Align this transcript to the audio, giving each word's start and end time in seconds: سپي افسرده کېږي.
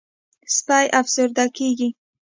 سپي 0.55 0.85
افسرده 0.99 1.45
کېږي. 1.57 1.89